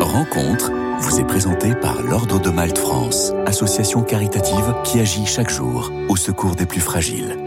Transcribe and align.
Rencontre 0.00 0.70
vous 1.00 1.18
est 1.18 1.24
présentée 1.24 1.74
par 1.74 2.02
l'Ordre 2.02 2.38
de 2.38 2.50
Malte 2.50 2.76
France, 2.76 3.32
association 3.46 4.02
caritative 4.02 4.74
qui 4.84 5.00
agit 5.00 5.24
chaque 5.24 5.48
jour 5.48 5.90
au 6.10 6.16
secours 6.16 6.56
des 6.56 6.66
plus 6.66 6.82
fragiles. 6.82 7.38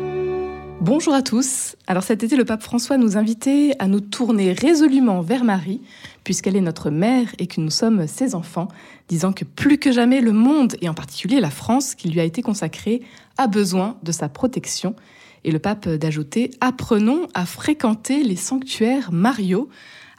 Bonjour 0.81 1.13
à 1.13 1.21
tous. 1.21 1.76
Alors 1.86 2.02
cet 2.02 2.23
été, 2.23 2.36
le 2.36 2.46
pape 2.46 2.63
François 2.63 2.97
nous 2.97 3.16
invitait 3.16 3.76
à 3.78 3.86
nous 3.86 4.00
tourner 4.00 4.54
résolument 4.54 5.21
vers 5.21 5.44
Marie, 5.44 5.81
puisqu'elle 6.23 6.55
est 6.55 6.62
notre 6.62 6.89
mère 6.89 7.28
et 7.38 7.46
que 7.46 7.62
nous 7.62 7.70
sommes 7.70 8.07
ses 8.07 8.34
enfants, 8.34 8.70
disant 9.07 9.32
que 9.32 9.46
plus 9.46 9.77
que 9.77 9.91
jamais 9.91 10.21
le 10.21 10.32
monde, 10.32 10.75
et 10.82 10.89
en 10.89 10.96
particulier 10.96 11.39
la 11.39 11.52
France 11.52 11.93
qui 11.93 12.09
lui 12.09 12.21
a 12.21 12.23
été 12.23 12.41
consacrée, 12.41 13.04
a 13.38 13.46
besoin 13.46 13.98
de 14.02 14.12
sa 14.12 14.30
protection. 14.30 14.96
Et 15.43 15.52
le 15.52 15.59
pape 15.59 15.88
d'ajouter, 15.88 16.50
apprenons 16.59 17.27
à 17.36 17.46
fréquenter 17.46 18.23
les 18.23 18.36
sanctuaires 18.36 19.12
Mario, 19.12 19.70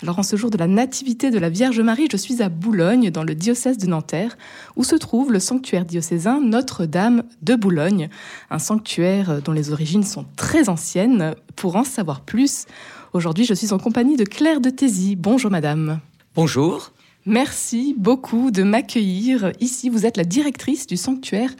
alors 0.02 0.18
en 0.18 0.22
ce 0.22 0.36
jour 0.36 0.50
de 0.50 0.58
la 0.58 0.66
Nativité 0.66 1.30
de 1.30 1.38
la 1.38 1.48
Vierge 1.48 1.80
Marie, 1.80 2.08
je 2.10 2.18
suis 2.18 2.42
à 2.42 2.50
Boulogne, 2.50 3.10
dans 3.10 3.24
le 3.24 3.34
diocèse 3.34 3.78
de 3.78 3.86
Nanterre, 3.86 4.36
où 4.76 4.84
se 4.84 4.94
trouve 4.94 5.32
le 5.32 5.40
sanctuaire 5.40 5.86
diocésain 5.86 6.40
Notre-Dame 6.40 7.22
de 7.42 7.54
Boulogne, 7.54 8.10
un 8.50 8.58
sanctuaire 8.58 9.40
dont 9.40 9.52
les 9.52 9.72
origines 9.72 10.04
sont 10.04 10.26
très 10.36 10.68
anciennes. 10.68 11.34
Pour 11.56 11.76
en 11.76 11.84
savoir 11.84 12.20
plus, 12.20 12.66
aujourd'hui 13.14 13.46
je 13.46 13.54
suis 13.54 13.72
en 13.72 13.78
compagnie 13.78 14.16
de 14.16 14.24
Claire 14.24 14.60
de 14.60 14.68
Tésy. 14.68 15.16
Bonjour 15.16 15.50
madame. 15.50 16.00
Bonjour. 16.34 16.92
Merci 17.24 17.94
beaucoup 17.96 18.50
de 18.50 18.62
m'accueillir 18.62 19.50
ici. 19.60 19.88
Vous 19.88 20.04
êtes 20.04 20.18
la 20.18 20.24
directrice 20.24 20.86
du 20.86 20.96
sanctuaire 20.96 21.50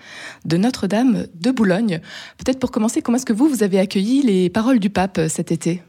de 0.44 0.58
Notre-Dame 0.58 1.26
de 1.34 1.50
Boulogne. 1.50 2.00
Peut-être 2.36 2.60
pour 2.60 2.70
commencer, 2.70 3.00
comment 3.00 3.16
est-ce 3.16 3.26
que 3.26 3.32
vous, 3.32 3.48
vous 3.48 3.62
avez 3.62 3.80
accueilli 3.80 4.22
les 4.22 4.50
paroles 4.50 4.78
du 4.78 4.90
pape 4.90 5.22
cet 5.28 5.50
été? 5.50 5.82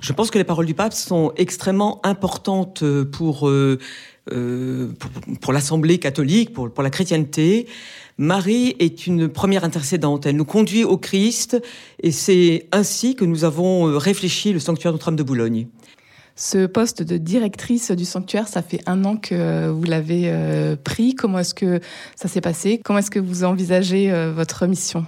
Je 0.00 0.12
pense 0.12 0.30
que 0.30 0.38
les 0.38 0.44
paroles 0.44 0.66
du 0.66 0.74
pape 0.74 0.92
sont 0.92 1.32
extrêmement 1.36 2.00
importantes 2.04 2.82
euh, 2.82 3.10
euh, 4.32 4.92
pour, 4.98 5.10
pour, 5.40 5.52
l'Assemblée 5.52 5.98
catholique, 5.98 6.52
pour, 6.52 6.72
pour 6.72 6.82
la 6.82 6.90
chrétienté. 6.90 7.66
Marie 8.16 8.76
est 8.78 9.06
une 9.06 9.28
première 9.28 9.64
intercédante. 9.64 10.26
Elle 10.26 10.36
nous 10.36 10.44
conduit 10.44 10.84
au 10.84 10.96
Christ 10.96 11.60
et 12.02 12.10
c'est 12.12 12.68
ainsi 12.72 13.14
que 13.14 13.24
nous 13.24 13.44
avons 13.44 13.88
euh, 13.88 13.98
réfléchi 13.98 14.52
le 14.52 14.58
sanctuaire 14.58 14.92
Notre-Dame 14.92 15.16
de 15.16 15.22
Boulogne. 15.22 15.68
Ce 16.36 16.66
poste 16.66 17.02
de 17.02 17.18
directrice 17.18 17.90
du 17.90 18.06
sanctuaire, 18.06 18.48
ça 18.48 18.62
fait 18.62 18.80
un 18.86 19.04
an 19.04 19.16
que 19.16 19.68
vous 19.68 19.84
l'avez 19.84 20.32
pris. 20.84 21.14
Comment 21.14 21.40
est-ce 21.40 21.52
que 21.52 21.80
ça 22.16 22.28
s'est 22.28 22.40
passé? 22.40 22.80
Comment 22.82 23.00
est-ce 23.00 23.10
que 23.10 23.18
vous 23.18 23.44
envisagez 23.44 24.10
votre 24.34 24.66
mission? 24.66 25.04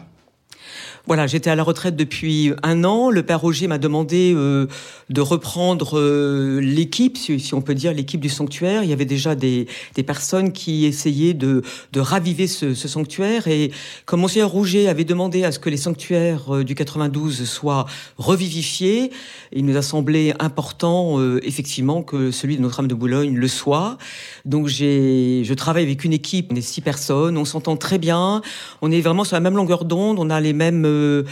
Voilà, 1.07 1.27
j'étais 1.27 1.51
à 1.51 1.57
la 1.57 1.65
retraite 1.65 1.97
depuis 1.97 2.53
un 2.63 2.85
an. 2.85 3.11
Le 3.11 3.25
père 3.25 3.41
Roger 3.41 3.67
m'a 3.67 3.79
demandé 3.79 4.33
euh, 4.37 4.69
de 5.11 5.21
reprendre 5.21 5.99
euh, 5.99 6.61
l'équipe, 6.61 7.19
si, 7.19 7.55
on 7.55 7.61
peut 7.61 7.75
dire 7.75 7.93
l'équipe 7.93 8.21
du 8.21 8.29
sanctuaire. 8.29 8.85
Il 8.85 8.91
y 8.91 8.93
avait 8.93 9.05
déjà 9.05 9.35
des, 9.35 9.67
des 9.97 10.05
personnes 10.05 10.53
qui 10.53 10.87
essayaient 10.87 11.35
de, 11.35 11.63
de 11.93 12.01
raviver 12.01 12.47
ce, 12.47 12.75
ce, 12.75 12.87
sanctuaire. 12.87 13.49
Et 13.49 13.73
comme 14.07 14.21
Monseigneur 14.21 14.51
Rouget 14.51 14.87
avait 14.87 15.05
demandé 15.05 15.43
à 15.43 15.51
ce 15.51 15.59
que 15.59 15.71
les 15.71 15.77
sanctuaires 15.77 16.55
euh, 16.55 16.65
du 16.65 16.77
92 16.77 17.49
soient 17.49 17.87
revivifiés, 18.17 19.11
il 19.53 19.67
nous 19.67 19.77
a 19.77 19.83
semblé 19.83 20.33
important, 20.39 21.21
effectivement, 21.43 22.03
que 22.03 22.31
celui 22.31 22.57
de 22.57 22.63
Notre-Dame 22.63 22.89
de 22.89 22.95
Boulogne 22.95 23.35
le 23.35 23.49
soit. 23.49 23.99
Donc 24.45 24.69
j'ai, 24.69 25.43
je 25.45 25.55
travaille 25.55 25.83
avec 25.83 26.05
une 26.05 26.13
équipe, 26.13 26.51
on 26.53 26.57
est 26.57 26.61
six 26.61 26.81
personnes, 26.81 27.37
on 27.37 27.45
s'entend 27.45 27.77
très 27.77 27.99
bien, 27.99 28.41
on 28.81 28.91
est 28.91 29.01
vraiment 29.01 29.25
sur 29.25 29.35
la 29.35 29.41
même 29.41 29.57
longueur 29.57 29.85
d'onde, 29.85 30.19
on 30.19 30.31
a 30.31 30.41
les 30.41 30.53
mêmes 30.53 30.92
euh, 30.93 31.25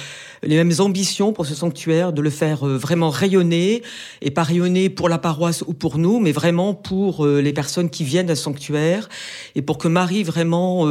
les 0.42 0.56
mêmes 0.56 0.72
ambitions 0.78 1.32
pour 1.32 1.46
ce 1.46 1.54
sanctuaire, 1.54 2.12
de 2.12 2.22
le 2.22 2.30
faire 2.30 2.66
euh, 2.66 2.76
vraiment 2.76 3.10
rayonner, 3.10 3.82
et 4.22 4.30
pas 4.30 4.42
rayonner 4.42 4.88
pour 4.88 5.08
la 5.08 5.18
paroisse 5.18 5.62
ou 5.66 5.74
pour 5.74 5.98
nous, 5.98 6.18
mais 6.18 6.32
vraiment 6.32 6.74
pour 6.74 7.26
euh, 7.26 7.40
les 7.40 7.52
personnes 7.52 7.90
qui 7.90 8.04
viennent 8.04 8.30
à 8.30 8.36
ce 8.36 8.44
sanctuaire, 8.44 9.08
et 9.54 9.62
pour 9.62 9.78
que 9.78 9.88
Marie 9.88 10.22
vraiment 10.22 10.86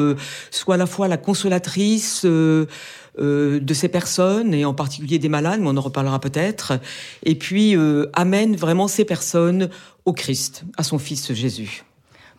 soit 0.52 0.76
à 0.76 0.78
la 0.78 0.86
fois 0.86 1.08
la 1.08 1.18
consolatrice 1.18 2.26
de 2.26 2.68
ces 3.74 3.88
personnes, 3.88 4.54
et 4.54 4.66
en 4.66 4.74
particulier 4.74 5.20
des 5.20 5.30
malades, 5.30 5.60
mais 5.62 5.68
on 5.68 5.78
en 5.78 5.82
reparlera 5.82 6.20
peut-être, 6.20 6.74
et 7.26 7.36
puis 7.36 7.76
amène 8.14 8.56
vraiment 8.56 8.88
ces 8.88 9.06
personnes 9.06 9.70
au 10.06 10.14
Christ, 10.14 10.64
à 10.78 10.84
son 10.84 11.00
Fils 11.00 11.34
Jésus. 11.34 11.84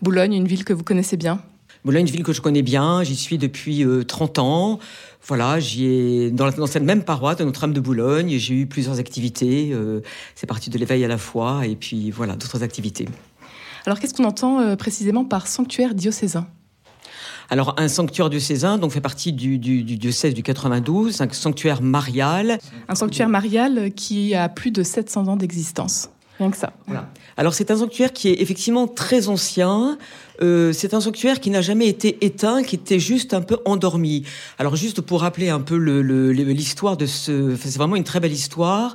Boulogne, 0.03 0.35
une 0.35 0.47
ville 0.47 0.65
que 0.65 0.73
vous 0.73 0.85
connaissez 0.85 1.17
bien? 1.17 1.41
Boulogne, 1.85 2.07
une 2.07 2.13
ville 2.13 2.25
que 2.25 2.33
je 2.33 2.41
connais 2.41 2.63
bien, 2.63 3.03
j'y 3.03 3.17
suis 3.17 3.39
depuis 3.39 3.85
30 4.07 4.39
ans 4.39 4.79
voilà, 5.23 5.61
j'y 5.61 5.87
ai 5.87 6.31
dans, 6.31 6.51
dans, 6.51 6.67
cette 6.67 6.83
même 6.83 7.05
paroisse 7.05 7.37
de 7.37 7.45
Notre-Dame 7.45 7.73
de 7.73 7.81
Boulogne, 7.81 8.39
j'ai 8.39 8.55
eu 8.55 8.67
plusieurs 8.67 8.99
activités. 8.99 9.71
Euh, 9.73 10.01
c'est 10.35 10.47
parti 10.47 10.71
de 10.71 10.79
l'éveil 10.79 11.05
à 11.05 11.09
la 11.09 11.19
foi 11.19 11.67
et 11.67 11.77
puis 11.77 12.11
voilà 12.11 12.35
d'autres 12.35 12.63
activités. 12.63 13.09
Alors 13.87 13.99
qu'est-ce 13.99 14.15
qu'on 14.15 14.25
entend 14.25 14.61
euh, 14.61 14.77
précisément 14.77 15.25
par 15.25 15.47
sanctuaire 15.47 15.95
diocésain? 15.95 16.47
Alors, 17.53 17.75
un 17.79 17.89
sanctuaire 17.89 18.31
diocésain 18.31 18.79
donc 18.79 18.93
fait 18.93 19.01
partie 19.01 19.33
du, 19.33 19.59
du, 19.59 19.83
du, 19.83 19.97
diocèse 19.97 20.35
du 20.35 20.45
92, 20.45 21.21
un 21.21 21.29
sanctuaire 21.31 21.83
marial. 21.83 22.59
Un 22.89 22.95
sanctuaire 22.95 23.29
marial 23.29 23.91
qui 23.93 24.37
a 24.37 24.49
plus 24.49 24.71
de 24.71 24.85
700 24.85 25.27
ans 25.27 25.37
d'existence. 25.37 26.11
Rien 26.41 26.51
que 26.51 26.57
ça. 26.57 26.73
Voilà. 26.87 27.09
Alors, 27.37 27.55
c'est 27.55 27.71
un 27.71 27.77
sanctuaire 27.77 28.13
qui 28.13 28.29
est 28.29 28.41
effectivement 28.41 28.89
très 28.89 29.29
ancien, 29.29 29.99
euh, 30.43 30.73
c'est 30.73 30.95
un 30.95 31.01
sanctuaire 31.01 31.39
qui 31.41 31.51
n'a 31.51 31.61
jamais 31.61 31.87
été 31.87 32.25
éteint, 32.25 32.63
qui 32.63 32.77
était 32.77 32.99
juste 32.99 33.35
un 33.35 33.43
peu 33.43 33.59
endormi. 33.65 34.25
Alors 34.59 34.77
juste 34.77 35.01
pour 35.03 35.21
rappeler 35.21 35.51
un 35.51 35.61
peu 35.61 35.77
l'histoire 35.77 36.97
de 36.97 37.07
ce, 37.07 37.57
c'est 37.57 37.77
vraiment 37.77 37.97
une 37.97 38.05
très 38.05 38.21
belle 38.21 38.33
histoire. 38.33 38.95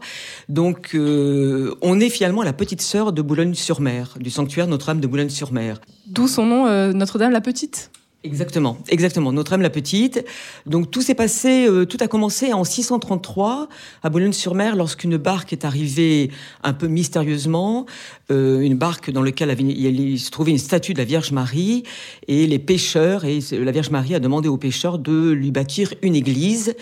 Donc 0.49 0.95
euh, 0.95 1.75
on 1.81 1.99
est 1.99 2.09
finalement 2.09 2.41
la 2.41 2.53
petite 2.53 2.81
sœur 2.81 3.13
de 3.13 3.21
Boulogne-sur-Mer, 3.21 4.17
du 4.19 4.29
sanctuaire 4.29 4.67
Notre-Dame 4.67 5.01
de 5.01 5.07
Boulogne-sur-Mer. 5.07 5.81
D'où 6.07 6.27
son 6.27 6.45
nom, 6.45 6.65
euh, 6.67 6.93
Notre-Dame 6.93 7.31
la 7.31 7.41
Petite? 7.41 7.91
Exactement, 8.25 8.79
exactement. 8.89 9.31
Notre-Dame 9.31 9.61
la 9.61 9.69
Petite. 9.69 10.25
Donc 10.65 10.89
tout 10.89 11.03
s'est 11.03 11.13
passé, 11.13 11.67
euh, 11.67 11.85
tout 11.85 11.97
a 11.99 12.07
commencé 12.07 12.53
en 12.53 12.63
633 12.63 13.69
à 14.01 14.09
Boulogne-sur-Mer 14.09 14.75
lorsqu'une 14.75 15.17
barque 15.17 15.53
est 15.53 15.63
arrivée 15.63 16.31
un 16.63 16.73
peu 16.73 16.87
mystérieusement, 16.87 17.85
euh, 18.31 18.61
une 18.61 18.73
barque 18.73 19.11
dans 19.11 19.21
laquelle 19.21 19.55
il 19.59 20.19
se 20.19 20.31
trouvait 20.31 20.49
une 20.49 20.57
statue 20.57 20.93
de 20.93 20.97
la 20.97 21.05
Vierge 21.05 21.31
Marie 21.31 21.83
et 22.27 22.47
les 22.47 22.57
pêcheurs 22.57 23.25
et 23.25 23.41
la 23.51 23.71
Vierge 23.71 23.91
Marie 23.91 24.15
a 24.15 24.19
demandé 24.19 24.49
aux 24.49 24.57
pêcheurs 24.57 24.97
de 24.97 25.29
lui 25.29 25.51
bâtir 25.51 25.93
une 26.01 26.15
église 26.15 26.73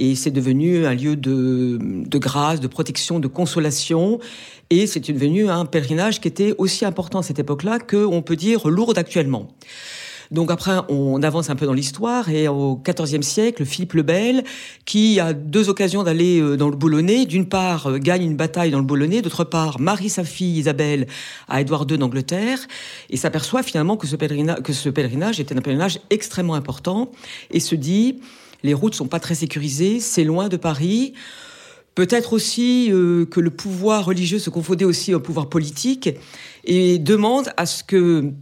et 0.00 0.16
c'est 0.16 0.32
devenu 0.32 0.84
un 0.84 0.94
lieu 0.94 1.14
de, 1.14 1.78
de 1.80 2.18
grâce, 2.18 2.58
de 2.58 2.66
protection, 2.66 3.20
de 3.20 3.28
consolation 3.28 4.18
et 4.70 4.88
c'est 4.88 5.12
devenu 5.12 5.48
un 5.48 5.64
pèlerinage 5.64 6.20
qui 6.20 6.26
était 6.26 6.56
aussi 6.58 6.84
important 6.84 7.20
à 7.20 7.22
cette 7.22 7.38
époque-là 7.38 7.78
qu'on 7.78 8.20
peut 8.20 8.36
dire 8.36 8.66
lourd 8.68 8.94
actuellement. 8.96 9.48
Donc 10.30 10.50
après, 10.50 10.76
on 10.88 11.22
avance 11.22 11.48
un 11.48 11.56
peu 11.56 11.64
dans 11.64 11.72
l'histoire 11.72 12.28
et 12.28 12.48
au 12.48 12.76
XIVe 12.76 13.22
siècle, 13.22 13.64
Philippe 13.64 13.94
le 13.94 14.02
Bel, 14.02 14.44
qui 14.84 15.20
a 15.20 15.32
deux 15.32 15.70
occasions 15.70 16.02
d'aller 16.02 16.40
euh, 16.40 16.56
dans 16.56 16.68
le 16.68 16.76
Boulonnais, 16.76 17.24
d'une 17.24 17.48
part 17.48 17.86
euh, 17.86 17.98
gagne 17.98 18.22
une 18.22 18.36
bataille 18.36 18.70
dans 18.70 18.78
le 18.78 18.84
Boulonnais, 18.84 19.22
d'autre 19.22 19.44
part 19.44 19.80
marie 19.80 20.10
sa 20.10 20.24
fille 20.24 20.58
Isabelle 20.58 21.06
à 21.48 21.60
Édouard 21.60 21.86
II 21.88 21.96
d'Angleterre 21.96 22.58
et 23.08 23.16
s'aperçoit 23.16 23.62
finalement 23.62 23.96
que 23.96 24.06
ce, 24.06 24.16
pèlerinage, 24.16 25.40
était 25.40 25.56
un 25.56 25.62
pèlerinage 25.62 26.00
extrêmement 26.10 26.54
important 26.54 27.10
et 27.50 27.60
se 27.60 27.74
dit 27.74 28.20
les 28.62 28.74
routes 28.74 28.94
sont 28.94 29.06
pas 29.06 29.20
très 29.20 29.34
sécurisées, 29.34 30.00
c'est 30.00 30.24
loin 30.24 30.48
de 30.48 30.56
Paris. 30.56 31.14
Peut-être 31.94 32.32
aussi 32.32 32.88
euh, 32.92 33.24
que 33.24 33.40
le 33.40 33.50
pouvoir 33.50 34.04
religieux 34.04 34.38
se 34.38 34.50
confondait 34.50 34.84
aussi 34.84 35.14
au 35.14 35.20
pouvoir 35.20 35.48
politique 35.48 36.10
et 36.64 36.98
demande 36.98 37.50
à 37.56 37.66
ce 37.66 37.82
que 37.82 38.32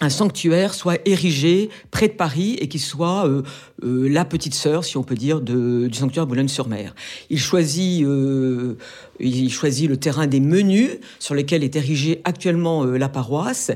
un 0.00 0.08
sanctuaire 0.08 0.74
soit 0.74 0.98
érigé 1.06 1.68
près 1.90 2.08
de 2.08 2.14
Paris 2.14 2.56
et 2.60 2.68
qui 2.68 2.78
soit 2.78 3.26
euh, 3.26 3.42
euh, 3.84 4.08
la 4.08 4.24
petite 4.24 4.54
sœur, 4.54 4.84
si 4.84 4.96
on 4.96 5.02
peut 5.02 5.14
dire, 5.14 5.40
de, 5.40 5.88
du 5.88 5.98
sanctuaire 5.98 6.26
Boulogne-sur-Mer. 6.26 6.94
Il 7.28 7.38
choisit, 7.38 8.04
euh, 8.04 8.76
il 9.18 9.50
choisit 9.52 9.88
le 9.88 9.98
terrain 9.98 10.26
des 10.26 10.40
menus 10.40 10.90
sur 11.18 11.34
lesquels 11.34 11.62
est 11.64 11.76
érigée 11.76 12.22
actuellement 12.24 12.84
la 12.84 13.08
paroisse. 13.08 13.70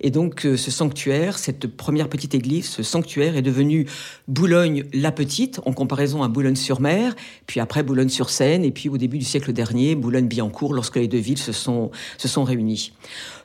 Et 0.00 0.10
donc 0.10 0.40
ce 0.42 0.70
sanctuaire, 0.70 1.38
cette 1.38 1.68
première 1.68 2.08
petite 2.08 2.34
église, 2.34 2.68
ce 2.68 2.82
sanctuaire 2.82 3.36
est 3.36 3.42
devenu 3.42 3.86
Boulogne-la-Petite 4.26 5.60
en 5.64 5.72
comparaison 5.72 6.22
à 6.22 6.28
Boulogne-sur-Mer, 6.28 7.14
puis 7.46 7.60
après 7.60 7.82
Boulogne-sur-Seine, 7.82 8.64
et 8.64 8.70
puis 8.70 8.88
au 8.88 8.98
début 8.98 9.18
du 9.18 9.24
siècle 9.24 9.52
dernier, 9.52 9.94
Boulogne-Billancourt, 9.94 10.74
lorsque 10.74 10.96
les 10.96 11.08
deux 11.08 11.18
villes 11.18 11.38
se 11.38 11.52
sont, 11.52 11.90
se 12.16 12.28
sont 12.28 12.44
réunies. 12.44 12.92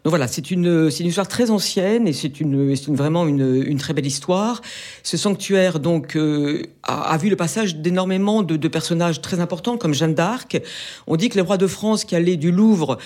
Donc 0.03 0.11
voilà, 0.11 0.27
c'est 0.27 0.51
une, 0.51 0.91
c'est 0.91 1.03
une 1.03 1.09
histoire 1.09 1.27
très 1.27 1.49
ancienne 1.49 2.07
et 2.07 2.13
c'est 2.23 2.39
une, 2.39 2.95
vraiment 2.95 3.27
une, 3.27 3.77
très 3.77 3.93
belle 3.93 4.05
histoire. 4.05 4.61
Ce 5.03 5.17
sanctuaire 5.17 5.79
donc 5.79 6.15
euh, 6.15 6.63
a, 6.83 7.17
vu 7.17 7.29
le 7.29 7.35
passage 7.35 7.75
d'énormément 7.77 8.43
de, 8.43 8.67
personnages 8.67 9.21
très 9.21 9.39
importants 9.39 9.77
comme 9.77 9.93
Jeanne 9.93 10.15
d'Arc. 10.15 10.61
On 11.07 11.15
dit 11.15 11.29
que 11.29 11.35
les 11.35 11.41
rois 11.41 11.57
de 11.57 11.67
France 11.67 12.05
qui 12.05 12.15
allaient 12.15 12.37
du 12.37 12.51
Louvre 12.51 12.97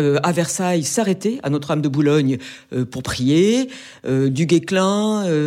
euh, 0.00 0.18
à 0.22 0.32
Versailles 0.32 0.82
s'arrêtaient 0.82 1.38
à 1.42 1.50
Notre-Dame 1.50 1.82
de 1.82 1.88
Boulogne 1.88 2.38
euh, 2.72 2.84
pour 2.84 3.02
prier, 3.02 3.68
euh, 4.06 4.28
du 4.28 4.46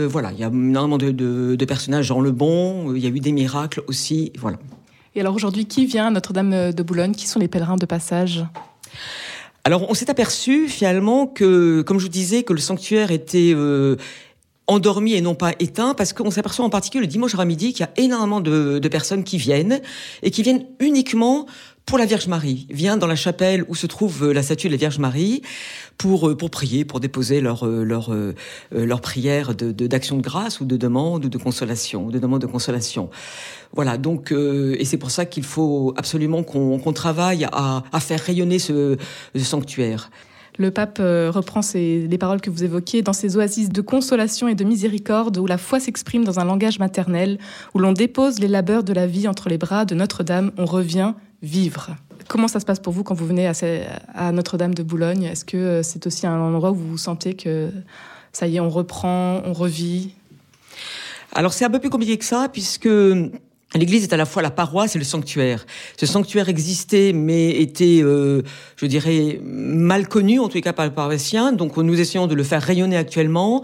voilà, 0.07 0.31
il 0.31 0.39
y 0.39 0.43
a 0.43 0.47
énormément 0.47 0.97
de, 0.97 1.11
de, 1.11 1.55
de 1.55 1.65
personnages, 1.65 2.05
Jean 2.05 2.21
le 2.21 2.31
Bon, 2.31 2.93
il 2.93 3.03
y 3.03 3.07
a 3.07 3.09
eu 3.09 3.19
des 3.19 3.31
miracles 3.31 3.83
aussi, 3.87 4.31
voilà. 4.37 4.57
Et 5.15 5.21
alors 5.21 5.33
aujourd'hui, 5.33 5.65
qui 5.65 5.85
vient 5.85 6.07
à 6.07 6.11
Notre-Dame 6.11 6.71
de 6.71 6.83
Boulogne? 6.83 7.13
Qui 7.13 7.27
sont 7.27 7.39
les 7.39 7.47
pèlerins 7.47 7.75
de 7.75 7.87
passage? 7.87 8.45
Alors 9.67 9.89
on 9.89 9.93
s'est 9.93 10.09
aperçu 10.09 10.69
finalement 10.69 11.27
que, 11.27 11.81
comme 11.81 11.99
je 11.99 12.03
vous 12.03 12.09
disais, 12.09 12.43
que 12.43 12.53
le 12.53 12.59
sanctuaire 12.59 13.11
était 13.11 13.51
euh, 13.53 13.97
endormi 14.65 15.13
et 15.13 15.19
non 15.19 15.35
pas 15.35 15.51
éteint, 15.59 15.93
parce 15.93 16.13
qu'on 16.13 16.31
s'aperçoit 16.31 16.63
en 16.63 16.69
particulier 16.69 17.01
le 17.01 17.07
dimanche 17.07 17.33
après-midi 17.33 17.73
qu'il 17.73 17.81
y 17.81 17.83
a 17.83 17.91
énormément 17.97 18.39
de, 18.39 18.79
de, 18.79 18.87
personnes 18.87 19.25
qui 19.25 19.37
viennent 19.37 19.81
et 20.23 20.31
qui 20.31 20.41
viennent 20.41 20.65
uniquement 20.79 21.47
pour 21.87 21.97
la 21.97 22.05
Vierge 22.05 22.27
Marie, 22.27 22.67
vient 22.69 22.97
dans 22.97 23.07
la 23.07 23.15
chapelle 23.15 23.63
où 23.69 23.73
se 23.73 23.87
trouve 23.87 24.25
euh, 24.25 24.33
la 24.33 24.43
statue 24.43 24.67
de 24.67 24.73
la 24.73 24.77
Vierge 24.77 24.99
Marie 24.99 25.41
pour 25.97 26.27
euh, 26.27 26.35
pour 26.35 26.49
prier, 26.49 26.83
pour 26.83 26.99
déposer 26.99 27.39
leur 27.39 27.65
euh, 27.65 27.85
leur 27.85 28.13
leur 28.71 29.01
prière 29.01 29.55
de 29.55 29.71
d'action 29.71 30.17
de, 30.17 30.21
grâce 30.21 30.59
ou 30.59 30.65
de 30.65 30.75
demande 30.75 31.23
ou 31.25 31.29
de 31.29 31.37
consolation, 31.37 32.09
de 32.09 32.19
demande 32.19 32.41
de 32.41 32.45
consolation. 32.45 33.09
Voilà, 33.73 33.97
donc 33.97 34.31
et 34.33 34.85
c'est 34.85 34.97
pour 34.97 35.11
ça 35.11 35.25
qu'il 35.25 35.43
faut 35.43 35.93
absolument 35.95 36.43
qu'on 36.43 36.77
qu'on 36.77 36.93
travaille 36.93 37.45
à, 37.45 37.83
à 37.91 37.99
faire 38.01 38.19
rayonner 38.19 38.59
ce, 38.59 38.97
ce 39.33 39.43
sanctuaire. 39.43 40.09
Le 40.57 40.71
pape 40.71 40.97
reprend 40.99 41.61
ces, 41.61 42.07
les 42.07 42.17
paroles 42.17 42.41
que 42.41 42.49
vous 42.49 42.63
évoquiez 42.63 43.01
dans 43.01 43.13
ces 43.13 43.37
oasis 43.37 43.69
de 43.69 43.81
consolation 43.81 44.47
et 44.47 44.55
de 44.55 44.63
miséricorde 44.63 45.37
où 45.37 45.45
la 45.45 45.57
foi 45.57 45.79
s'exprime 45.79 46.25
dans 46.25 46.39
un 46.39 46.45
langage 46.45 46.79
maternel, 46.79 47.37
où 47.73 47.79
l'on 47.79 47.93
dépose 47.93 48.39
les 48.39 48.47
labeurs 48.47 48.83
de 48.83 48.93
la 48.93 49.07
vie 49.07 49.27
entre 49.27 49.49
les 49.49 49.57
bras 49.57 49.85
de 49.85 49.95
Notre-Dame, 49.95 50.51
on 50.57 50.65
revient 50.65 51.13
vivre. 51.41 51.95
Comment 52.27 52.47
ça 52.47 52.59
se 52.59 52.65
passe 52.65 52.79
pour 52.79 52.93
vous 52.93 53.03
quand 53.03 53.13
vous 53.13 53.25
venez 53.25 53.47
à, 53.47 54.31
Notre-Dame 54.31 54.73
de 54.73 54.83
Boulogne? 54.83 55.23
Est-ce 55.23 55.45
que 55.45 55.57
euh, 55.57 55.83
c'est 55.83 56.05
aussi 56.07 56.27
un 56.27 56.39
endroit 56.39 56.71
où 56.71 56.75
vous 56.75 56.97
sentez 56.97 57.35
que 57.35 57.71
ça 58.33 58.47
y 58.47 58.57
est, 58.57 58.59
on 58.59 58.69
reprend, 58.69 59.41
on 59.45 59.53
revit? 59.53 60.13
Alors 61.33 61.53
c'est 61.53 61.65
un 61.65 61.69
peu 61.69 61.79
plus 61.79 61.89
compliqué 61.89 62.17
que 62.17 62.25
ça, 62.25 62.49
puisque 62.51 62.89
L'église 63.75 64.03
est 64.03 64.13
à 64.13 64.17
la 64.17 64.25
fois 64.25 64.41
la 64.41 64.49
paroisse 64.49 64.95
et 64.95 64.99
le 64.99 65.03
sanctuaire. 65.03 65.65
Ce 65.99 66.05
sanctuaire 66.05 66.47
existait, 66.47 67.11
mais 67.11 67.49
était, 67.49 67.99
euh, 68.01 68.41
je 68.77 68.85
dirais, 68.85 69.39
mal 69.43 70.07
connu, 70.07 70.39
en 70.39 70.47
les 70.47 70.61
cas 70.61 70.71
par 70.71 70.85
les 70.85 70.91
paroissiens. 70.91 71.51
Donc 71.51 71.75
nous 71.75 71.99
essayons 71.99 72.27
de 72.27 72.35
le 72.35 72.43
faire 72.43 72.61
rayonner 72.61 72.95
actuellement. 72.95 73.63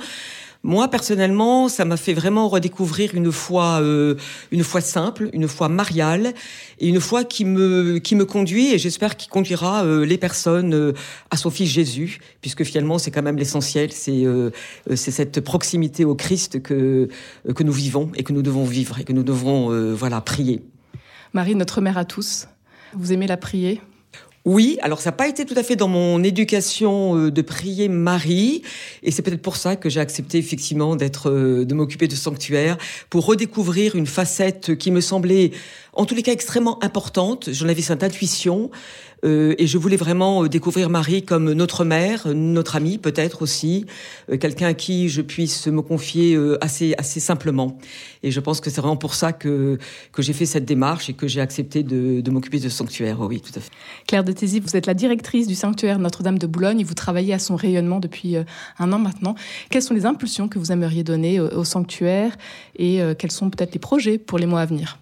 Moi, 0.65 0.87
personnellement, 0.87 1.67
ça 1.67 1.83
m'a 1.83 1.97
fait 1.97 2.13
vraiment 2.13 2.47
redécouvrir 2.47 3.15
une 3.15 3.33
foi, 3.33 3.79
euh, 3.81 4.15
une 4.49 4.63
foi 4.63 4.79
simple, 4.79 5.29
une 5.33 5.49
foi 5.49 5.67
mariale, 5.67 6.33
et 6.79 6.87
une 6.87 7.01
foi 7.01 7.25
qui 7.25 7.43
me, 7.43 7.97
qui 7.97 8.15
me 8.15 8.23
conduit, 8.23 8.73
et 8.73 8.77
j'espère 8.77 9.17
qu'il 9.17 9.29
conduira 9.29 9.83
euh, 9.83 10.05
les 10.05 10.17
personnes 10.17 10.73
euh, 10.73 10.93
à 11.31 11.35
son 11.35 11.49
Fils 11.49 11.69
Jésus, 11.69 12.19
puisque 12.39 12.63
finalement, 12.63 12.97
c'est 12.97 13.11
quand 13.11 13.21
même 13.21 13.37
l'essentiel, 13.37 13.91
c'est 13.91 14.23
c'est 14.95 15.11
cette 15.11 15.41
proximité 15.41 16.05
au 16.05 16.15
Christ 16.15 16.61
que, 16.61 17.09
que 17.53 17.63
nous 17.63 17.73
vivons 17.73 18.11
et 18.15 18.23
que 18.23 18.31
nous 18.31 18.41
devons 18.41 18.63
vivre 18.63 18.99
et 18.99 19.03
que 19.03 19.11
nous 19.11 19.23
devons 19.23 19.69
voilà 19.93 20.21
prier. 20.21 20.61
Marie, 21.33 21.55
notre 21.55 21.81
mère 21.81 21.97
à 21.97 22.05
tous, 22.05 22.47
vous 22.93 23.11
aimez 23.11 23.27
la 23.27 23.37
prier? 23.37 23.81
Oui, 24.45 24.77
alors 24.81 24.99
ça 24.99 25.11
n'a 25.11 25.15
pas 25.15 25.29
été 25.29 25.45
tout 25.45 25.53
à 25.55 25.63
fait 25.63 25.77
dans 25.77 25.87
mon 25.87 26.21
éducation 26.21 27.17
euh, 27.17 27.31
de 27.31 27.41
prier 27.41 27.87
Marie, 27.87 28.61
et 29.01 29.11
c'est 29.11 29.21
peut-être 29.21 29.41
pour 29.41 29.55
ça 29.55 29.77
que 29.77 29.89
j'ai 29.89 30.01
accepté 30.01 30.37
effectivement 30.37 30.97
d'être, 30.97 31.29
euh, 31.29 31.63
de 31.63 31.73
m'occuper 31.73 32.09
de 32.09 32.15
sanctuaire, 32.15 32.77
pour 33.09 33.25
redécouvrir 33.25 33.95
une 33.95 34.05
facette 34.05 34.77
qui 34.77 34.91
me 34.91 34.99
semblait, 34.99 35.51
en 35.93 36.05
tous 36.05 36.15
les 36.15 36.23
cas, 36.23 36.31
extrêmement 36.31 36.83
importante. 36.83 37.49
J'en 37.51 37.67
avais 37.69 37.81
cette 37.81 38.03
intuition, 38.03 38.71
euh, 39.23 39.55
et 39.57 39.67
je 39.67 39.77
voulais 39.77 39.95
vraiment 39.95 40.43
euh, 40.43 40.49
découvrir 40.49 40.89
Marie 40.89 41.23
comme 41.23 41.53
notre 41.53 41.85
mère, 41.85 42.27
notre 42.33 42.75
amie 42.75 42.97
peut-être 42.97 43.41
aussi, 43.41 43.85
euh, 44.29 44.37
quelqu'un 44.37 44.67
à 44.67 44.73
qui 44.73 45.09
je 45.09 45.21
puisse 45.21 45.67
me 45.67 45.81
confier 45.81 46.37
assez 46.61 46.93
assez 46.97 47.19
simplement. 47.19 47.77
Et 48.21 48.31
je 48.31 48.39
pense 48.39 48.59
que 48.59 48.69
c'est 48.69 48.81
vraiment 48.81 48.97
pour 48.97 49.13
ça 49.13 49.33
que 49.33 49.77
que 50.11 50.21
j'ai 50.21 50.33
fait 50.33 50.45
cette 50.45 50.65
démarche 50.65 51.09
et 51.09 51.13
que 51.13 51.27
j'ai 51.27 51.41
accepté 51.41 51.83
de, 51.83 52.21
de 52.21 52.31
m'occuper 52.31 52.57
de 52.57 52.63
ce 52.63 52.69
sanctuaire. 52.69 53.21
oui, 53.21 53.41
tout 53.41 53.51
à 53.55 53.61
fait. 53.61 53.71
Claire 54.07 54.23
de 54.23 54.31
Thézy, 54.31 54.59
vous 54.59 54.75
êtes 54.75 54.85
la 54.85 54.93
directrice 54.93 55.47
du 55.47 55.55
sanctuaire 55.55 55.99
Notre-Dame 55.99 56.37
de 56.37 56.47
Boulogne 56.47 56.79
et 56.79 56.83
vous 56.83 56.93
travaillez 56.93 57.33
à 57.33 57.39
son 57.39 57.55
rayonnement 57.55 57.99
depuis 57.99 58.35
un 58.79 58.91
an 58.91 58.99
maintenant. 58.99 59.35
Quelles 59.69 59.81
sont 59.81 59.93
les 59.93 60.05
impulsions 60.05 60.47
que 60.47 60.59
vous 60.59 60.71
aimeriez 60.71 61.03
donner 61.03 61.39
au 61.39 61.63
sanctuaire 61.63 62.35
et 62.77 62.99
quels 63.17 63.31
sont 63.31 63.49
peut-être 63.49 63.73
les 63.73 63.79
projets 63.79 64.17
pour 64.17 64.39
les 64.39 64.45
mois 64.45 64.61
à 64.61 64.65
venir? 64.65 64.97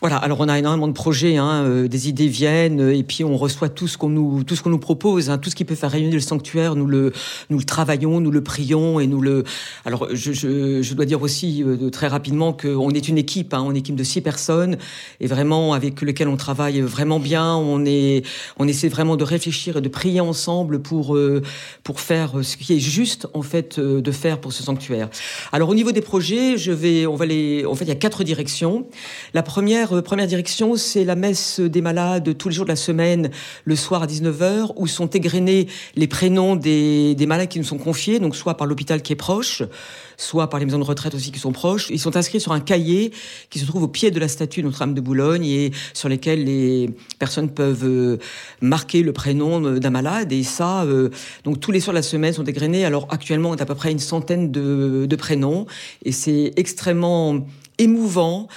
Voilà. 0.00 0.16
Alors 0.16 0.40
on 0.40 0.48
a 0.48 0.58
énormément 0.58 0.88
de 0.88 0.92
projets, 0.92 1.36
hein, 1.36 1.62
euh, 1.64 1.88
des 1.88 2.08
idées 2.08 2.28
viennent 2.28 2.90
et 2.90 3.02
puis 3.02 3.22
on 3.22 3.36
reçoit 3.36 3.68
tout 3.68 3.86
ce 3.86 3.98
qu'on 3.98 4.08
nous 4.08 4.44
tout 4.44 4.56
ce 4.56 4.62
qu'on 4.62 4.70
nous 4.70 4.78
propose, 4.78 5.28
hein, 5.28 5.36
tout 5.36 5.50
ce 5.50 5.54
qui 5.54 5.64
peut 5.64 5.74
faire 5.74 5.90
rayonner 5.90 6.14
le 6.14 6.20
sanctuaire, 6.20 6.74
nous 6.74 6.86
le 6.86 7.12
nous 7.50 7.58
le 7.58 7.64
travaillons, 7.64 8.20
nous 8.20 8.30
le 8.30 8.42
prions 8.42 8.98
et 8.98 9.06
nous 9.06 9.20
le. 9.20 9.44
Alors 9.84 10.08
je, 10.12 10.32
je, 10.32 10.80
je 10.80 10.94
dois 10.94 11.04
dire 11.04 11.20
aussi 11.20 11.62
euh, 11.62 11.90
très 11.90 12.08
rapidement 12.08 12.54
qu'on 12.54 12.90
est 12.90 13.08
une 13.08 13.18
équipe, 13.18 13.52
hein, 13.52 13.62
on 13.62 13.68
est 13.68 13.70
une 13.70 13.76
équipe 13.76 13.94
de 13.96 14.04
six 14.04 14.22
personnes 14.22 14.78
et 15.20 15.26
vraiment 15.26 15.74
avec 15.74 16.00
lequel 16.00 16.28
on 16.28 16.36
travaille 16.36 16.80
vraiment 16.80 17.20
bien. 17.20 17.54
On 17.54 17.84
est 17.84 18.24
on 18.58 18.66
essaie 18.66 18.88
vraiment 18.88 19.16
de 19.16 19.24
réfléchir 19.24 19.76
et 19.76 19.80
de 19.82 19.88
prier 19.88 20.20
ensemble 20.20 20.80
pour 20.80 21.14
euh, 21.14 21.42
pour 21.84 22.00
faire 22.00 22.32
ce 22.42 22.56
qui 22.56 22.72
est 22.72 22.78
juste 22.78 23.26
en 23.34 23.42
fait 23.42 23.78
de 23.78 24.12
faire 24.12 24.40
pour 24.40 24.54
ce 24.54 24.62
sanctuaire. 24.62 25.10
Alors 25.52 25.68
au 25.68 25.74
niveau 25.74 25.92
des 25.92 26.00
projets, 26.00 26.56
je 26.56 26.72
vais 26.72 27.06
on 27.06 27.16
va 27.16 27.26
les 27.26 27.66
en 27.66 27.74
fait 27.74 27.84
il 27.84 27.88
y 27.88 27.92
a 27.92 27.96
quatre 27.96 28.24
directions. 28.24 28.86
La 29.34 29.42
première 29.42 29.89
euh, 29.92 30.02
première, 30.02 30.26
direction, 30.26 30.76
c'est 30.76 31.04
la 31.04 31.16
messe 31.16 31.60
des 31.60 31.80
malades 31.80 32.36
tous 32.36 32.48
les 32.48 32.54
jours 32.54 32.64
de 32.64 32.70
la 32.70 32.76
semaine, 32.76 33.30
le 33.64 33.76
soir 33.76 34.02
à 34.02 34.06
19h, 34.06 34.72
où 34.76 34.86
sont 34.86 35.08
égrenés 35.08 35.66
les 35.96 36.06
prénoms 36.06 36.56
des, 36.56 37.16
malades 37.26 37.48
qui 37.48 37.58
nous 37.58 37.64
sont 37.64 37.78
confiés, 37.78 38.18
donc 38.18 38.36
soit 38.36 38.56
par 38.56 38.66
l'hôpital 38.66 39.02
qui 39.02 39.12
est 39.12 39.16
proche, 39.16 39.62
soit 40.16 40.48
par 40.50 40.60
les 40.60 40.66
maisons 40.66 40.78
de 40.78 40.84
retraite 40.84 41.14
aussi 41.14 41.32
qui 41.32 41.38
sont 41.38 41.52
proches. 41.52 41.88
Ils 41.90 41.98
sont 41.98 42.16
inscrits 42.16 42.40
sur 42.40 42.52
un 42.52 42.60
cahier 42.60 43.12
qui 43.48 43.58
se 43.58 43.66
trouve 43.66 43.84
au 43.84 43.88
pied 43.88 44.10
de 44.10 44.20
la 44.20 44.28
statue 44.28 44.62
Notre-Dame 44.62 44.94
de 44.94 45.00
Boulogne 45.00 45.46
et 45.46 45.72
sur 45.94 46.08
lesquels 46.08 46.44
les 46.44 46.90
personnes 47.18 47.50
peuvent 47.50 47.84
euh, 47.84 48.18
marquer 48.60 49.02
le 49.02 49.12
prénom 49.12 49.60
d'un 49.60 49.90
malade. 49.90 50.32
Et 50.32 50.42
ça, 50.42 50.84
euh, 50.84 51.10
donc 51.44 51.60
tous 51.60 51.72
les 51.72 51.80
soirs 51.80 51.94
de 51.94 51.98
la 51.98 52.02
semaine 52.02 52.32
sont 52.32 52.44
égrenés. 52.44 52.84
Alors 52.84 53.06
actuellement, 53.10 53.50
on 53.50 53.54
a 53.54 53.62
à 53.62 53.66
peu 53.66 53.74
près 53.74 53.92
une 53.92 53.98
centaine 53.98 54.50
de, 54.50 55.06
de 55.08 55.16
prénoms 55.16 55.66
et 56.04 56.12
c'est 56.12 56.52
extrêmement 56.56 57.40
émouvant. 57.80 58.48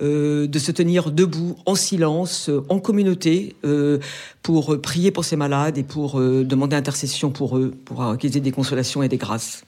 Euh, 0.00 0.46
de 0.46 0.58
se 0.58 0.72
tenir 0.72 1.10
debout, 1.10 1.54
en 1.66 1.74
silence, 1.74 2.48
en 2.70 2.78
communauté, 2.78 3.56
euh, 3.66 3.98
pour 4.42 4.80
prier 4.80 5.10
pour 5.10 5.22
ces 5.26 5.36
malades 5.36 5.76
et 5.76 5.82
pour 5.82 6.18
euh, 6.18 6.44
demander 6.44 6.76
intercession 6.76 7.30
pour 7.30 7.58
eux, 7.58 7.74
pour 7.84 8.16
qu'ils 8.16 8.34
aient 8.38 8.40
des 8.40 8.52
consolations 8.52 9.02
et 9.02 9.10
des 9.10 9.18
grâces. 9.18 9.64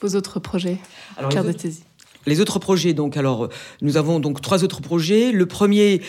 Vos 0.00 0.16
autres 0.16 0.40
projets, 0.40 0.78
alors, 1.16 1.30
Claire 1.30 1.44
de 1.44 1.54
les 2.26 2.40
autres 2.40 2.58
projets, 2.58 2.94
donc, 2.94 3.16
alors, 3.16 3.48
nous 3.80 3.96
avons 3.96 4.18
donc 4.18 4.40
trois 4.40 4.64
autres 4.64 4.80
projets. 4.80 5.30
Le 5.30 5.44
premier, 5.44 6.00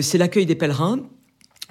c'est 0.00 0.16
l'accueil 0.16 0.46
des 0.46 0.54
pèlerins. 0.54 1.00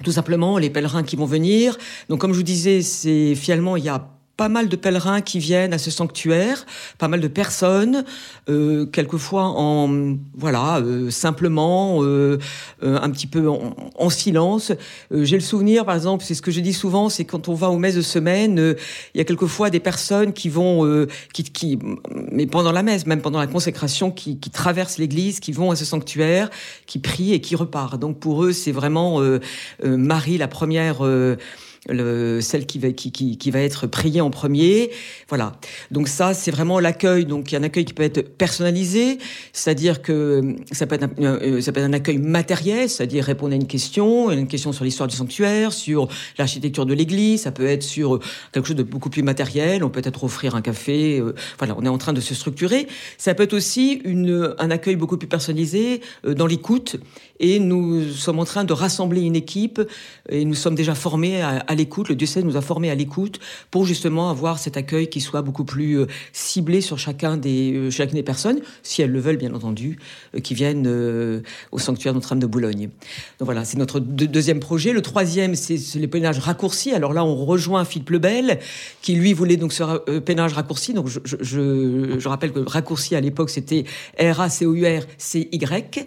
Tout 0.04 0.12
simplement, 0.12 0.56
les 0.56 0.70
pèlerins 0.70 1.02
qui 1.02 1.16
vont 1.16 1.26
venir. 1.26 1.76
Donc, 2.08 2.20
comme 2.20 2.32
je 2.32 2.36
vous 2.36 2.44
disais, 2.44 2.80
c'est 2.80 3.34
finalement, 3.34 3.76
il 3.76 3.82
y 3.82 3.88
a 3.88 4.08
pas 4.38 4.48
mal 4.48 4.68
de 4.68 4.76
pèlerins 4.76 5.20
qui 5.20 5.40
viennent 5.40 5.74
à 5.74 5.78
ce 5.78 5.90
sanctuaire, 5.90 6.64
pas 6.96 7.08
mal 7.08 7.20
de 7.20 7.26
personnes, 7.26 8.04
euh, 8.48 8.86
quelquefois 8.86 9.42
en 9.42 10.16
voilà 10.32 10.78
euh, 10.78 11.10
simplement 11.10 12.04
euh, 12.04 12.38
euh 12.84 12.98
un 13.02 13.10
petit 13.10 13.26
peu 13.26 13.48
en, 13.48 13.74
en 13.96 14.10
silence. 14.10 14.70
Euh, 15.12 15.24
j'ai 15.24 15.36
le 15.36 15.42
souvenir, 15.42 15.84
par 15.84 15.96
exemple, 15.96 16.24
c'est 16.24 16.34
ce 16.34 16.42
que 16.42 16.52
je 16.52 16.60
dis 16.60 16.72
souvent, 16.72 17.08
c'est 17.08 17.24
quand 17.24 17.48
on 17.48 17.54
va 17.54 17.68
aux 17.70 17.78
messes 17.78 17.96
de 17.96 18.00
semaine, 18.00 18.60
euh, 18.60 18.74
il 19.12 19.18
y 19.18 19.20
a 19.20 19.24
quelquefois 19.24 19.70
des 19.70 19.80
personnes 19.80 20.32
qui 20.32 20.48
vont, 20.48 21.06
qui, 21.34 21.42
qui, 21.42 21.78
mais 22.30 22.46
pendant 22.46 22.70
la 22.70 22.84
messe, 22.84 23.06
même 23.06 23.20
pendant 23.20 23.40
la 23.40 23.48
consécration, 23.48 24.12
qui, 24.12 24.38
qui 24.38 24.50
traversent 24.50 24.98
l'église, 24.98 25.40
qui 25.40 25.50
vont 25.50 25.72
à 25.72 25.76
ce 25.76 25.84
sanctuaire, 25.84 26.48
qui 26.86 27.00
prient 27.00 27.32
et 27.32 27.40
qui 27.40 27.56
repartent. 27.56 27.98
Donc 27.98 28.20
pour 28.20 28.44
eux, 28.44 28.52
c'est 28.52 28.72
vraiment 28.72 29.20
Marie 29.82 30.38
la 30.38 30.46
première 30.46 31.02
le, 31.88 32.40
celle 32.40 32.66
qui 32.66 32.78
va, 32.78 33.60
être 33.60 33.86
priée 33.86 34.20
en 34.20 34.30
premier. 34.30 34.90
Voilà. 35.28 35.56
Donc 35.90 36.08
ça, 36.08 36.34
c'est 36.34 36.50
vraiment 36.50 36.80
l'accueil. 36.80 37.24
Donc 37.24 37.50
il 37.50 37.54
y 37.54 37.56
a 37.56 37.60
un 37.60 37.64
accueil 37.64 37.84
qui 37.84 37.94
peut 37.94 38.02
être 38.02 38.36
personnalisé, 38.36 39.18
c'est-à-dire 39.52 40.02
que 40.02 40.56
ça 40.72 40.86
peut 40.86 40.96
être 40.96 41.04
un, 41.04 41.10
euh, 41.22 41.60
ça 41.60 41.72
peut 41.72 41.80
être 41.80 41.86
un 41.86 41.92
accueil 41.92 42.18
matériel, 42.18 42.88
c'est-à-dire 42.88 43.24
répondre 43.24 43.52
à 43.52 43.56
une 43.56 43.66
question, 43.66 44.30
une 44.30 44.46
question 44.46 44.72
sur 44.72 44.84
l'histoire 44.84 45.08
du 45.08 45.16
sanctuaire, 45.16 45.72
sur 45.72 46.08
l'architecture 46.38 46.86
de 46.86 46.94
l'église. 46.94 47.42
Ça 47.42 47.52
peut 47.52 47.66
être 47.66 47.82
sur 47.82 48.20
quelque 48.52 48.66
chose 48.66 48.76
de 48.76 48.82
beaucoup 48.82 49.10
plus 49.10 49.22
matériel. 49.22 49.84
On 49.84 49.90
peut 49.90 50.02
être 50.04 50.24
offrir 50.24 50.54
un 50.54 50.62
café. 50.62 51.18
Euh, 51.18 51.34
voilà, 51.58 51.74
on 51.76 51.84
est 51.84 51.88
en 51.88 51.98
train 51.98 52.12
de 52.12 52.20
se 52.20 52.34
structurer. 52.34 52.86
Ça 53.16 53.34
peut 53.34 53.44
être 53.44 53.54
aussi 53.54 54.02
un 54.58 54.70
accueil 54.70 54.96
beaucoup 54.96 55.16
plus 55.16 55.28
personnalisé 55.28 56.00
euh, 56.26 56.34
dans 56.34 56.46
l'écoute. 56.46 56.96
Et 57.40 57.60
nous 57.60 58.08
sommes 58.10 58.40
en 58.40 58.44
train 58.44 58.64
de 58.64 58.72
rassembler 58.72 59.22
une 59.22 59.36
équipe 59.36 59.80
et 60.28 60.44
nous 60.44 60.54
sommes 60.54 60.74
déjà 60.74 60.94
formés 60.94 61.40
à, 61.40 61.64
à 61.66 61.74
l'écoute. 61.78 62.10
Le 62.10 62.14
diocèse 62.14 62.44
nous 62.44 62.56
a 62.56 62.60
formés 62.60 62.90
à 62.90 62.94
l'écoute 62.94 63.40
pour 63.70 63.86
justement 63.86 64.28
avoir 64.28 64.58
cet 64.58 64.76
accueil 64.76 65.08
qui 65.08 65.20
soit 65.20 65.40
beaucoup 65.40 65.64
plus 65.64 66.00
euh, 66.00 66.06
ciblé 66.32 66.82
sur 66.82 66.98
chacun 66.98 67.38
des, 67.38 67.72
euh, 67.72 67.90
chacune 67.90 68.16
des 68.16 68.22
personnes, 68.22 68.60
si 68.82 69.00
elles 69.00 69.10
le 69.10 69.20
veulent 69.20 69.38
bien 69.38 69.54
entendu, 69.54 69.98
euh, 70.34 70.40
qui 70.40 70.54
viennent 70.54 70.86
au 71.72 71.78
sanctuaire 71.78 72.12
Notre-Dame 72.14 72.40
de 72.40 72.46
Boulogne. 72.46 72.90
Donc 73.38 73.46
voilà, 73.46 73.64
c'est 73.64 73.78
notre 73.78 74.00
deuxième 74.00 74.60
projet. 74.60 74.92
Le 74.92 75.02
troisième, 75.02 75.54
c'est 75.54 75.78
les 75.94 76.08
pèlerinages 76.08 76.40
raccourcis. 76.40 76.92
Alors 76.92 77.12
là, 77.12 77.24
on 77.24 77.36
rejoint 77.46 77.84
Philippe 77.84 78.10
Lebel, 78.10 78.58
qui 79.00 79.14
lui 79.14 79.32
voulait 79.32 79.56
donc 79.56 79.72
ce 79.72 80.18
pèlerinage 80.18 80.54
raccourci. 80.54 80.92
Donc 80.94 81.06
je, 81.08 81.20
je, 81.24 82.18
je 82.18 82.28
rappelle 82.28 82.52
que 82.52 82.60
raccourci 82.60 83.14
à 83.14 83.20
l'époque, 83.20 83.50
c'était 83.50 83.84
R-A-C-O-U-R-C-Y. 84.18 86.06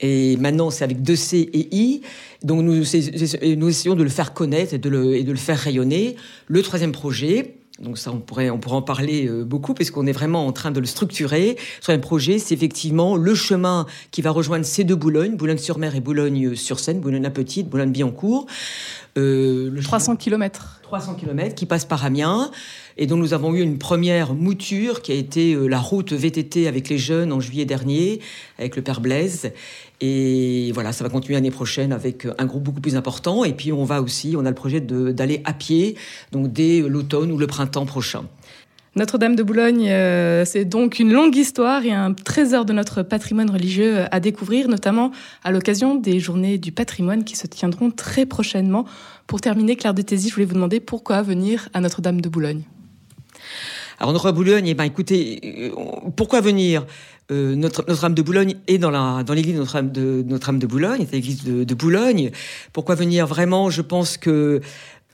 Et 0.00 0.36
maintenant, 0.36 0.70
c'est 0.70 0.84
avec 0.84 1.02
deux 1.02 1.16
C 1.16 1.38
et 1.52 1.74
I. 1.74 2.02
Donc, 2.42 2.62
nous, 2.62 2.74
nous 2.74 3.68
essayons 3.68 3.94
de 3.94 4.02
le 4.02 4.08
faire 4.08 4.34
connaître 4.34 4.74
et 4.74 4.78
de 4.78 4.88
le, 4.88 5.16
et 5.16 5.24
de 5.24 5.30
le 5.30 5.38
faire 5.38 5.58
rayonner. 5.58 6.16
Le 6.48 6.62
troisième 6.62 6.92
projet, 6.92 7.54
donc 7.80 7.98
ça, 7.98 8.12
on 8.12 8.20
pourrait, 8.20 8.50
on 8.50 8.58
pourrait 8.58 8.76
en 8.76 8.82
parler 8.82 9.26
euh, 9.26 9.44
beaucoup 9.44 9.74
puisqu'on 9.74 10.06
est 10.06 10.12
vraiment 10.12 10.46
en 10.46 10.52
train 10.52 10.70
de 10.70 10.78
le 10.78 10.86
structurer. 10.86 11.56
Sur 11.80 11.92
un 11.92 11.98
projet, 11.98 12.38
c'est 12.38 12.54
effectivement 12.54 13.16
le 13.16 13.34
chemin 13.34 13.86
qui 14.12 14.22
va 14.22 14.30
rejoindre 14.30 14.64
ces 14.64 14.84
deux 14.84 14.94
Boulogne, 14.94 15.36
Boulogne-sur-Mer 15.36 15.96
et 15.96 16.00
Boulogne-sur-Seine, 16.00 17.00
Boulogne-la-Petite, 17.00 17.68
Boulogne-Billancourt. 17.68 18.46
Euh, 19.18 19.80
300 19.82 20.16
km. 20.16 20.80
300 20.94 21.14
km 21.14 21.56
qui 21.56 21.66
passe 21.66 21.84
par 21.84 22.04
Amiens. 22.04 22.52
Et 22.96 23.08
dont 23.08 23.16
nous 23.16 23.34
avons 23.34 23.52
eu 23.52 23.60
une 23.60 23.78
première 23.78 24.34
mouture 24.34 25.02
qui 25.02 25.10
a 25.10 25.16
été 25.16 25.54
euh, 25.54 25.66
la 25.66 25.80
route 25.80 26.12
VTT 26.12 26.68
avec 26.68 26.88
les 26.88 26.98
jeunes 26.98 27.32
en 27.32 27.40
juillet 27.40 27.64
dernier 27.64 28.20
avec 28.60 28.76
le 28.76 28.82
père 28.82 29.00
Blaise. 29.00 29.50
Et 30.00 30.70
voilà 30.72 30.92
ça 30.92 31.02
va 31.02 31.10
continuer 31.10 31.34
l'année 31.34 31.50
prochaine 31.50 31.92
avec 31.92 32.28
un 32.38 32.46
groupe 32.46 32.62
beaucoup 32.62 32.80
plus 32.80 32.94
important. 32.94 33.42
Et 33.42 33.54
puis 33.54 33.72
on 33.72 33.82
va 33.82 34.00
aussi 34.00 34.36
on 34.38 34.46
a 34.46 34.48
le 34.48 34.54
projet 34.54 34.80
d'aller 34.80 35.42
à 35.44 35.52
pied 35.52 35.96
donc 36.30 36.52
dès 36.52 36.78
l'automne 36.80 37.32
ou 37.32 37.38
le 37.38 37.48
printemps 37.48 37.86
prochain. 37.86 38.26
Notre-Dame 38.96 39.34
de 39.34 39.42
Boulogne, 39.42 39.88
euh, 39.90 40.44
c'est 40.44 40.64
donc 40.64 41.00
une 41.00 41.12
longue 41.12 41.34
histoire 41.34 41.84
et 41.84 41.92
un 41.92 42.12
trésor 42.12 42.64
de 42.64 42.72
notre 42.72 43.02
patrimoine 43.02 43.50
religieux 43.50 44.04
à 44.12 44.20
découvrir, 44.20 44.68
notamment 44.68 45.10
à 45.42 45.50
l'occasion 45.50 45.96
des 45.96 46.20
journées 46.20 46.58
du 46.58 46.70
patrimoine 46.70 47.24
qui 47.24 47.34
se 47.34 47.48
tiendront 47.48 47.90
très 47.90 48.24
prochainement. 48.24 48.84
Pour 49.26 49.40
terminer, 49.40 49.74
Claire 49.74 49.94
de 49.94 50.02
Thésie, 50.02 50.28
je 50.28 50.34
voulais 50.34 50.46
vous 50.46 50.54
demander 50.54 50.78
pourquoi 50.78 51.22
venir 51.22 51.68
à 51.74 51.80
Notre-Dame 51.80 52.20
de 52.20 52.28
Boulogne 52.28 52.62
alors 54.00 54.12
Notre-Dame 54.12 54.34
de 54.34 54.44
Boulogne, 54.44 54.66
eh 54.66 54.74
ben, 54.74 54.84
écoutez, 54.84 55.40
euh, 55.44 55.70
pourquoi 56.16 56.40
venir? 56.40 56.84
Euh, 57.30 57.54
notre, 57.54 57.84
Notre-Dame 57.88 58.14
de 58.14 58.22
Boulogne 58.22 58.56
est 58.66 58.78
dans 58.78 58.90
la 58.90 59.24
l'église 59.34 59.54
de 59.54 60.22
Notre-Dame 60.26 60.58
de 60.58 60.66
Boulogne, 60.66 61.06
c'est 61.08 61.16
l'église 61.16 61.44
de, 61.44 61.74
Boulogne. 61.74 62.30
Pourquoi 62.72 62.96
venir? 62.96 63.26
Vraiment, 63.26 63.70
je 63.70 63.82
pense 63.82 64.16
que 64.16 64.60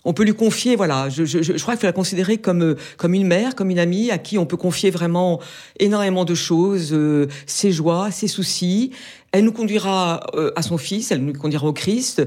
on 0.05 0.13
peut 0.13 0.25
lui 0.25 0.35
confier, 0.35 0.77
voilà, 0.77 1.09
je, 1.09 1.25
je, 1.25 1.43
je 1.43 1.53
crois 1.61 1.75
qu'il 1.75 1.81
faut 1.81 1.87
la 1.87 1.93
considérer 1.93 2.39
comme 2.39 2.63
euh, 2.63 2.77
comme 2.97 3.15
une 3.15 3.27
mère, 3.27 3.55
comme 3.55 3.71
une 3.71 3.79
amie 3.79 4.11
à 4.11 4.19
qui 4.19 4.39
on 4.39 4.47
peut 4.47 4.57
confier 4.57 4.91
vraiment 4.91 5.41
énormément 5.79 6.25
de 6.25 6.35
choses, 6.35 6.93
euh, 6.93 7.27
ses 7.47 7.73
joies, 7.73 8.11
ses 8.11 8.29
soucis. 8.29 8.93
Elle 9.33 9.45
nous 9.45 9.53
conduira 9.53 10.27
euh, 10.35 10.51
à 10.57 10.63
son 10.63 10.77
Fils, 10.77 11.13
elle 11.13 11.25
nous 11.25 11.33
conduira 11.33 11.65
au 11.69 11.73
Christ. 11.73 12.27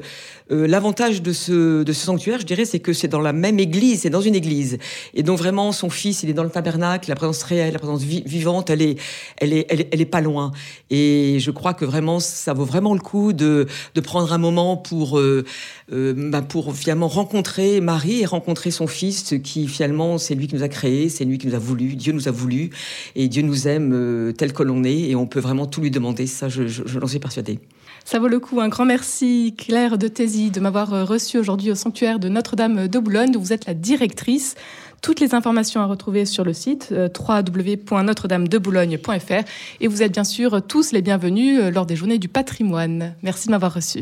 Euh, 0.51 0.67
l'avantage 0.67 1.21
de 1.21 1.33
ce, 1.33 1.83
de 1.83 1.93
ce 1.93 2.05
sanctuaire, 2.05 2.39
je 2.39 2.45
dirais, 2.45 2.63
c'est 2.63 2.79
que 2.79 2.93
c'est 2.93 3.09
dans 3.09 3.19
la 3.19 3.33
même 3.33 3.59
église, 3.59 4.01
c'est 4.01 4.09
dans 4.09 4.21
une 4.21 4.35
église. 4.35 4.77
Et 5.13 5.21
donc 5.21 5.37
vraiment, 5.37 5.73
son 5.73 5.89
Fils, 5.89 6.23
il 6.23 6.29
est 6.29 6.33
dans 6.33 6.45
le 6.45 6.49
tabernacle, 6.49 7.09
la 7.09 7.15
présence 7.15 7.43
réelle, 7.43 7.73
la 7.73 7.79
présence 7.79 8.03
vivante, 8.03 8.69
elle 8.69 8.81
est, 8.81 8.95
elle, 9.37 9.51
est, 9.51 9.67
elle, 9.69 9.99
est, 9.99 10.05
pas 10.05 10.21
loin. 10.21 10.53
Et 10.91 11.39
je 11.39 11.51
crois 11.51 11.73
que 11.73 11.83
vraiment, 11.83 12.21
ça 12.21 12.53
vaut 12.53 12.63
vraiment 12.63 12.93
le 12.93 13.01
coup 13.01 13.33
de, 13.33 13.67
de 13.95 14.01
prendre 14.01 14.31
un 14.31 14.37
moment 14.37 14.77
pour, 14.77 15.19
euh, 15.19 15.43
bah 15.89 16.41
pour 16.41 16.73
finalement 16.73 17.09
rencontrer 17.09 17.81
Marie 17.81 18.21
et 18.21 18.25
rencontrer 18.25 18.71
son 18.71 18.87
Fils, 18.87 19.35
qui 19.43 19.67
finalement, 19.67 20.17
c'est 20.17 20.35
lui 20.35 20.47
qui 20.47 20.55
nous 20.55 20.63
a 20.63 20.69
créés, 20.69 21.09
c'est 21.09 21.25
lui 21.25 21.37
qui 21.37 21.47
nous 21.47 21.55
a 21.55 21.59
voulu, 21.59 21.95
Dieu 21.97 22.13
nous 22.13 22.29
a 22.29 22.31
voulu, 22.31 22.69
et 23.15 23.27
Dieu 23.27 23.41
nous 23.41 23.67
aime 23.67 24.33
tel 24.37 24.53
que 24.53 24.63
l'on 24.63 24.85
est, 24.85 25.09
et 25.09 25.15
on 25.15 25.25
peut 25.25 25.41
vraiment 25.41 25.65
tout 25.65 25.81
lui 25.81 25.91
demander. 25.91 26.27
Ça, 26.27 26.47
je, 26.47 26.67
je 26.67 26.92
j'en 26.99 27.07
suis 27.07 27.19
persuadée. 27.19 27.59
Ça 28.05 28.19
vaut 28.19 28.27
le 28.27 28.39
coup. 28.39 28.59
Un 28.59 28.67
grand 28.67 28.85
merci, 28.85 29.55
Claire 29.57 29.97
de 29.97 30.07
Thésie, 30.07 30.51
de 30.51 30.59
m'avoir 30.59 30.93
euh, 30.93 31.05
reçu 31.05 31.37
aujourd'hui 31.37 31.71
au 31.71 31.75
sanctuaire 31.75 32.19
de 32.19 32.29
Notre-Dame 32.29 32.87
de 32.87 32.99
Boulogne, 32.99 33.35
où 33.35 33.39
vous 33.39 33.53
êtes 33.53 33.65
la 33.65 33.73
directrice. 33.73 34.55
Toutes 35.01 35.19
les 35.19 35.33
informations 35.35 35.81
à 35.81 35.85
retrouver 35.85 36.25
sur 36.25 36.43
le 36.43 36.53
site 36.53 36.89
euh, 36.91 37.07
www.notre-dame-de-boulogne.fr. 37.07 39.43
Et 39.81 39.87
vous 39.87 40.03
êtes 40.03 40.13
bien 40.13 40.23
sûr 40.23 40.61
tous 40.65 40.91
les 40.91 41.01
bienvenus 41.01 41.59
euh, 41.59 41.71
lors 41.71 41.85
des 41.85 41.95
journées 41.95 42.19
du 42.19 42.27
patrimoine. 42.27 43.15
Merci 43.21 43.47
de 43.47 43.51
m'avoir 43.51 43.73
reçu. 43.73 44.01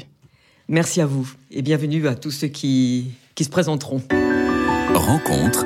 Merci 0.67 1.01
à 1.01 1.05
vous 1.05 1.31
et 1.51 1.62
bienvenue 1.62 2.07
à 2.07 2.15
tous 2.15 2.31
ceux 2.31 2.48
qui, 2.48 3.12
qui 3.36 3.43
se 3.43 3.50
présenteront. 3.50 4.01
Rencontre 4.93 5.65